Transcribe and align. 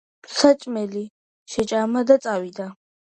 საჭმელი 0.35 1.03
შეჭამა 1.57 2.03
და 2.13 2.19
წავიდა. 2.25 2.69